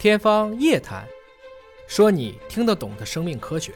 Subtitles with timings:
[0.00, 1.04] 天方夜谭，
[1.86, 3.74] 说你听得懂的生命科学。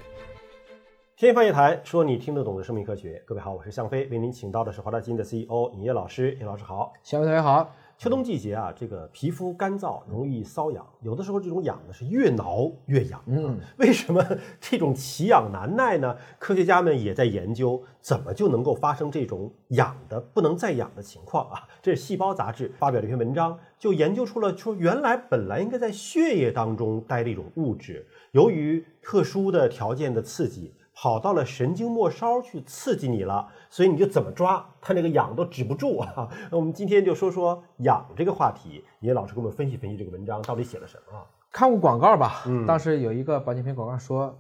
[1.18, 3.22] 天方夜谭，说你听得懂的生命科学。
[3.26, 6.34] 各位好，我是向飞，为您请到的是华大基因的 CEO 尹烨老师。
[6.40, 7.70] 尹老师好，向飞同学好。
[8.04, 13.18] 秋冬季节啊，这个皮肤干燥，容易瘙痒，有的时候这种痒呢是越挠越痒。
[13.24, 14.22] 嗯，为什么
[14.60, 16.14] 这种奇痒难耐呢？
[16.38, 21.66] 科学家们也在研究，怎么就能够发生这种痒的不能再痒的情况啊？
[21.80, 30.74] 这是《细胞》杂志发表了一篇文章，就研究出了说，原来本来应该在血液当中待的一种物质，由于特殊的条件的刺激。
[31.04, 36.26] 跑到了神经末梢去刺激你了，所以你就怎么抓它那个痒都止不住啊！
[36.50, 41.18] 那 我们今天就说说痒这个话题，也老师给我们分析分析这个文章到底写了什么？
[41.52, 42.42] 看过广告吧？
[42.46, 44.34] 嗯，当时有一个保健品广告说，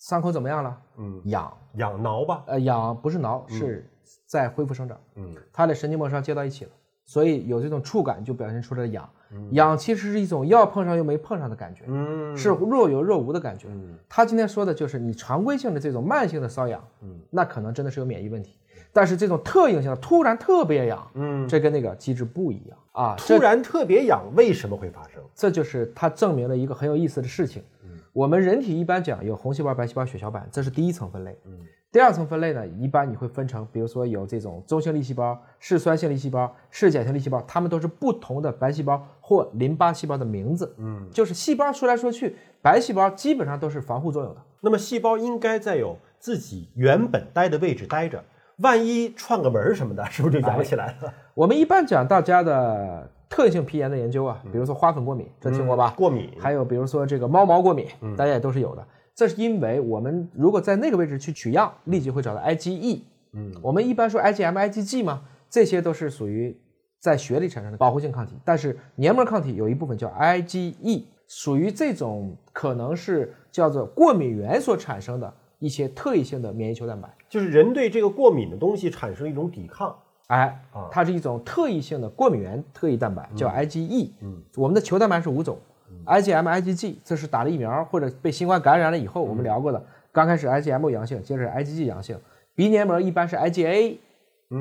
[0.00, 0.76] 伤口怎么样了？
[0.96, 2.42] 嗯，痒痒挠吧？
[2.48, 3.88] 呃，痒不是挠，是
[4.26, 4.98] 在恢复生长。
[5.14, 6.72] 嗯，它的神经末梢接到一起了，
[7.10, 9.10] 所以有这种触感就表现出来痒。
[9.50, 13.66] 痒其实是一种要碰上又没碰上的感觉，嗯，是若有若无的感觉。
[13.68, 18.54] 嗯，他今天说的就是你常规性的这种慢性的瘙痒，嗯，那可能真的是有免疫问题。
[18.92, 23.16] 但是这种特应性的突然特别痒，嗯，这跟那个机制不一样啊。
[23.18, 25.20] 突然特别痒为什么会发生？
[25.34, 27.64] 这就是它证明了一个很有意思的事情。
[27.82, 31.36] 嗯，我们人体一般讲有红细胞、白细胞、血小板，这是第一层分类。
[31.44, 31.58] 嗯。
[31.92, 40.72] 第二层分类呢，一般你会分成，比如说有这种中性粒细胞、嗜酸性粒细胞、嗜碱性粒细胞，它们都是不同的白细胞或淋巴细胞的名字。
[40.78, 44.40] 嗯，就是细胞说来说去，白细胞基本上都是防护作用的。
[44.60, 48.22] 那么细胞应该在有自己原本待的位置待着，
[48.58, 51.12] 万一串个门什么的，是不是就痒起来了？
[51.34, 55.92] 我们一般讲大家的特性皮炎的研究啊，比如说花粉过敏，这听过吧？
[55.96, 56.30] 过敏。
[56.38, 58.86] 还有比如说这个猫毛过敏，大家也都是有的。
[59.14, 63.02] 这是因为我们如果在那个位置去取样，立即会找到 IgE。
[63.32, 66.56] 嗯，我们一般说 IgM、IgG 嘛，这些都是属于
[66.98, 68.34] 在血里产生的保护性抗体。
[68.44, 79.94] 但是黏膜抗体有一部分叫 IgE，属于这种可能是叫做过敏原所产生的一些特异性的免疫球蛋白，就是人对这个过敏的东西产生一种抵抗。
[80.28, 80.60] 哎，
[80.90, 84.10] 它是一种特异性的过敏原特异蛋白，叫 IgE。
[84.22, 85.58] 嗯，我们的球蛋白是五种。
[86.06, 89.82] IgM、IgG，这是打了疫苗或者被新冠感染了以后，我们聊过的。
[90.12, 92.18] 刚开始 IgM 阳性，接着是 IgG 阳性。
[92.54, 93.96] 鼻黏膜一般是 IgA，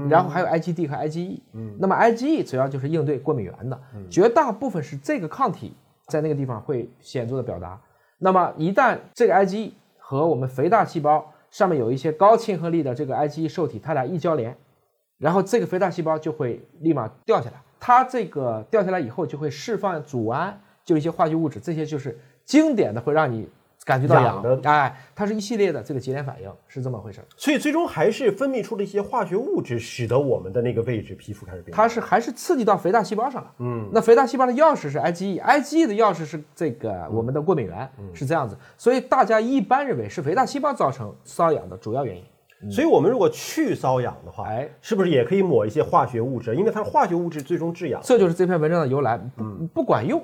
[0.09, 1.39] 然后还有 IgD 和 IgE。
[1.53, 3.79] 嗯，那么 IgE 主要就是应对过敏原的，
[4.09, 5.73] 绝大部分是这个抗体
[6.07, 7.79] 在那个地方会显著的表达。
[8.19, 14.55] 那么一旦这个 IgE 和我们肥大细胞上面有一些高亲和力的这个 IgE 受体，它俩一交联，
[15.17, 17.55] 然后这个肥大细胞就会立马掉下来。
[17.79, 20.61] 它这个掉下来以后就会释放组胺。
[20.89, 23.47] 就一些化学物质，这些就是经典的会让你
[23.85, 27.19] 感觉到痒的，哎，它是一系列的这个节点反应，是这么回事。
[27.37, 31.75] 所以最终还是分泌出了一些化学物质，使得我们的那个位置皮肤开始变。
[31.75, 33.51] 它是还是刺激到肥大细胞上了。
[33.59, 38.57] 嗯，那肥大细胞的钥匙是 IgE，IgE 的钥匙是这个我们的过敏源，是这样子。
[38.79, 42.23] 所以大家一般认为是肥大细胞造成瘙痒的主要原因。
[42.71, 46.53] 所以我们如果去瘙痒的话，哎，是不是也可以抹一些化学物质？
[46.55, 48.01] 因为它是化学物质最终致痒。
[48.03, 49.17] 这就是这篇文章的由来。
[49.37, 50.21] 嗯，不管用。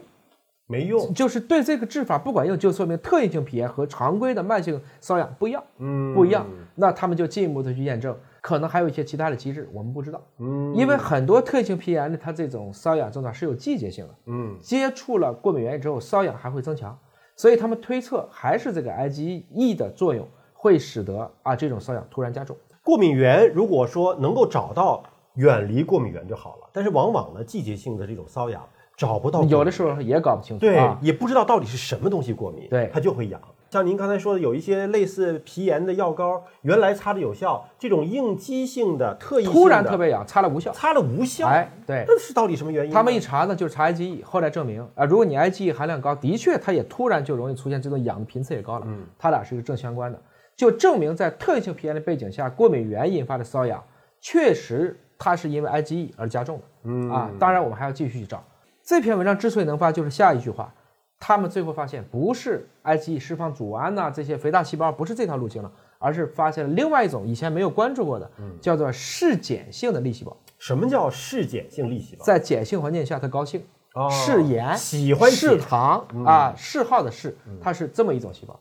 [0.68, 6.46] 没用，就是对这个治法不管用，就说明特异性皮炎和常规的慢性瘙痒不一样，嗯，不一样。
[6.74, 16.98] 那他们就进一步的去验证，可能还有一些其他的机制，我们不知道，嗯，因为很多特异性皮炎呢，它这种瘙痒症状是有季节性的，嗯，接触了过敏原之后，瘙痒还会增强，
[17.36, 22.58] 所以他们推测还是这个 IgE 的作用会使得啊这种瘙痒突然加重。
[22.84, 25.04] 过敏源如果说能够找到
[25.36, 28.68] 远离过敏源就好了，但是往往呢季节性的这种瘙痒。
[28.98, 33.40] 找不到，有的时候也搞不清楚，对，也不知道到底是什么东西过敏，对，它就会痒。
[33.70, 42.92] 像您刚才说的，有一些类似皮炎的药膏，原来擦的有效，这种应激性的、特异突然特别痒，擦了无效，擦了无效，哎，对，那是到底什么原因？
[42.94, 50.18] 他们一查呢，就是查 IgE，后来证明啊，如果你 IgE 含量高，的确它也突然就容易出现这种痒的频次也高了，嗯，它俩是一个正相关的，
[50.56, 53.84] 就证明在特异性皮炎的背景下，过敏原引发的瘙痒，
[54.22, 57.10] 确实它是因为 IgE 而加重的，嗯。
[57.10, 58.42] 啊，当然我们还要继续去找。
[58.86, 60.72] 这篇文章之所以能发，就是下一句话，
[61.20, 68.30] 他们最后发现不是 IgE 释放组胺呐，这些肥大细胞不是这条路径了，而是发现了另外一种以前没有关注过的，
[68.62, 70.38] 叫做嗜碱性的粒细胞。
[70.60, 72.24] 什么叫嗜碱性粒细胞？
[72.24, 73.66] 在碱性环境下它高兴，
[74.12, 78.60] 嗜盐，喜欢嗜糖啊，嗜好的嗜，它是这么一种细胞。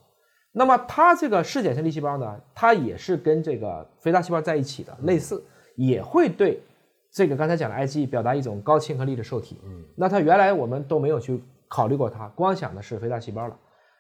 [0.53, 5.45] 那么它这个嗜碱性粒细胞呢，它也是跟这个肥大细胞在一起的，类似，
[5.77, 6.63] 也会对。
[7.15, 13.57] 这个刚才讲的 IgE 表达一种高亲和力的受体，嗯，那它原来我们都没有去考虑过它，光想的是肥大细胞了。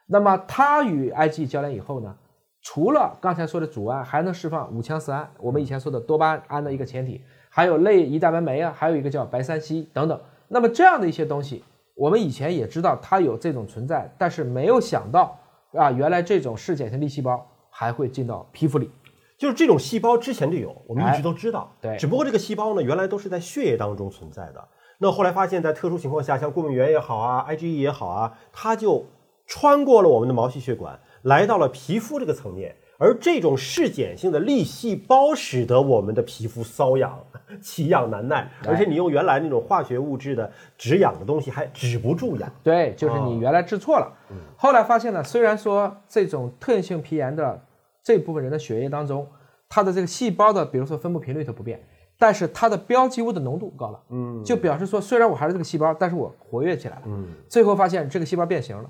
[0.08, 2.16] 那么它与 IgE 交联以后呢，
[2.60, 10.20] 除了刚才说的组胺，还能释放五羟色胺，我们以前说的多巴胺的一个前体，还有类胰蛋白酶啊，还有一个叫白三烯等等。
[10.48, 11.62] 那么这样的一些东西，
[11.94, 15.38] 我们以前也知道它有这种存在，但是没有想到
[15.72, 18.90] 啊，原来这种嗜碱性粒细胞还会进到皮肤里。
[19.36, 21.74] 就是这种细胞之前就有，我们一直都知道。
[21.80, 24.68] 对只不过这个细胞呢，原来都是在血液当中存在的。
[24.98, 29.06] 那后来发现，在特殊情况下，像过敏原也好啊，IgE 也好啊，它就
[29.46, 32.76] 穿过了我们的毛细血管，来到了皮肤这个层面。
[32.96, 37.18] 而这种嗜碱性的粒细胞，使得我们的皮肤瘙痒、
[37.60, 42.48] 奇痒难耐，而且你用原来那种化学物质的止痒的东西，还止不住痒。
[42.62, 44.12] 对，就是你原来治错了。
[44.56, 47.60] 后来发现呢，虽然说这种特应性皮炎的
[48.04, 49.26] 这部分人的血液当中，
[49.68, 51.82] 它的这个细胞的，比如说分布频率它不变，
[52.18, 53.98] 但是它的标记物的浓度高了。
[54.10, 57.02] 嗯，就表示说，虽然我还是这个细胞，但是我活跃起来了。
[57.06, 58.84] 嗯，最后发现这个细胞变形了，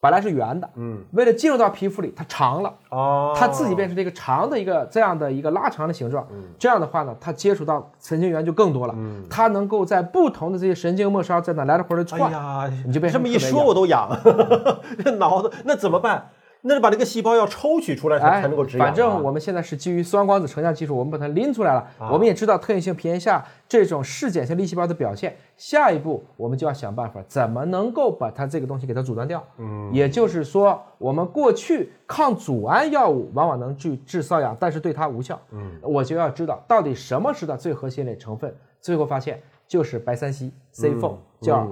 [0.00, 2.72] 本来是圆的，嗯，为了进入到皮肤里，它长了。
[2.90, 14.08] 哦，它自己变成了一个长的一个这样的一个拉长的形状，嗯这样的话呢，它接触到神经元就更多了，嗯它能够在不同的这些神经末梢在那来来回回哎窜，呀，你就变这么一说，我都痒，
[15.02, 16.30] 这挠的那怎么办？
[16.62, 18.88] 那就把这个细胞要抽取出来才能够止痒啊。
[18.88, 21.80] 反正我们现在是基于双光子成像技术，我们把它拎出来了。
[21.98, 29.44] 啊我们也知道特异性皮炎下这种嗜碱性粒细胞的表现，下一步我们就要想办法怎么能够把它这个东西给它阻断掉。
[29.58, 35.40] 嗯，也就是说，我们过去抗组胺药物往往能去治瘙痒，但是对它无效。
[35.52, 38.54] 嗯，我就要知道到底什么是它最核心的成分。
[38.80, 41.66] 最后发现就是白三烯 C4，、叫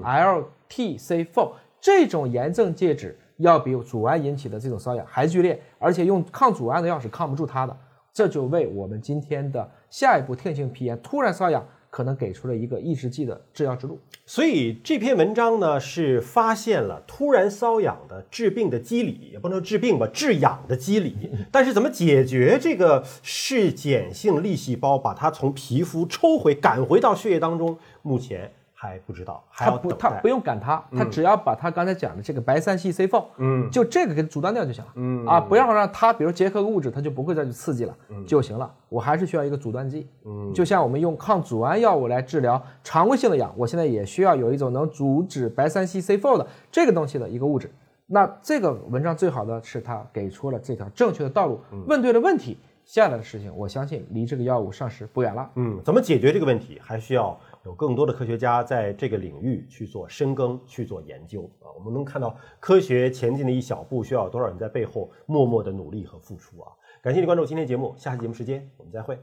[0.69, 1.51] LTC4
[1.81, 3.19] 这种炎症介质。
[3.39, 7.77] 要比组胺引起的这种瘙痒还剧烈，而且用抗组胺的药是抗不住它的，
[8.13, 13.99] 这就为我们今天的下一步特性皮炎突然瘙痒可能给出了一个抑制剂的治疗之路。
[14.27, 21.31] 所以这篇文章呢是发现了突然瘙痒的治病的机理，也不能说治病吧，治痒的机理。
[21.53, 30.29] 但是怎么解决这个嗜碱性粒细胞，把它从皮肤抽回、赶回到血液当中，目前还不知道，还它不，要等待它不。
[30.29, 34.93] 用赶它，他只要把他刚才讲的这个白三烯 C4，嗯，就这个给阻断掉就行了。
[34.97, 37.97] 嗯啊，不要让它，比如结合个物质，它就不会再去刺激了，
[38.27, 38.71] 就行了。
[38.91, 40.07] 我还是需要一个阻断剂。
[40.27, 47.73] 嗯，就像我们用抗组胺药物来治疗常规性的痒，我现在也需要有一种能阻止白三烯 C4 的这个东西的一个物质。
[48.09, 51.59] 那这个文章最好的是它给出了这条正确的道路，
[51.89, 55.51] 问对了问题，下来的事情，我相信离这个药物上市不远了。
[55.57, 61.67] 嗯，怎么解决这个问题，还需要有更多的科学家在这个领域去做深耕、去做研究啊。
[61.77, 66.71] 我们能看到科学前进的一小步，需要多少人在背后默默的努力和付出啊。
[67.03, 69.19] 感谢你关注今天节目，下期节目时间我们再会。